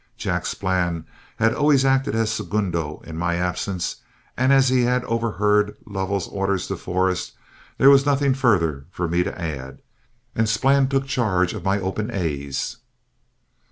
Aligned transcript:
Jack 0.17 0.47
Splann 0.47 1.05
had 1.35 1.53
always 1.53 1.85
acted 1.85 2.15
as 2.15 2.31
segundo 2.31 3.01
in 3.05 3.15
my 3.19 3.35
absence, 3.35 3.97
and 4.35 4.51
as 4.51 4.69
he 4.69 4.81
had 4.81 5.03
overheard 5.05 5.77
Lovell's 5.85 6.27
orders 6.29 6.65
to 6.69 6.75
Forrest, 6.75 7.33
there 7.77 7.91
was 7.91 8.03
nothing 8.03 8.33
further 8.33 8.85
for 8.89 9.07
me 9.07 9.21
to 9.21 9.39
add, 9.39 9.83
and 10.35 10.49
Splann 10.49 10.87
took 10.87 11.05
charge 11.05 11.53
of 11.53 11.63
my 11.63 11.79
"Open 11.79 12.09
A's." 12.11 12.77